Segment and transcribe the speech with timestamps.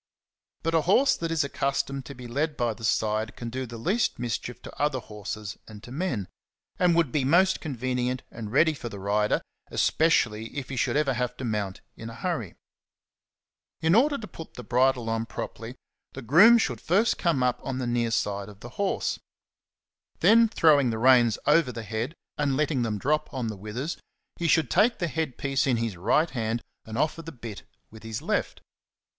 [0.63, 3.77] But a horse that is accustomed to be led by the side can do the
[3.77, 6.27] least mischief to other horses and to men,
[6.79, 11.13] and would be most convenient and ready for the rider, especially if he should ever
[11.13, 12.55] have to mount in a hurry.
[13.79, 15.75] In order to put the bridle on properly,
[16.13, 19.19] the groom should first come up on the near 3' side of the horse;
[20.19, 21.75] then, throwing the reins over 36 XENOPHON ON HORSEMANSHIP.
[21.75, 22.15] the head
[22.47, 23.97] and letting them drop on the withers,
[24.37, 27.61] he should take the head piece ^^ in his right hand and offer the bit
[27.91, 28.61] with his left.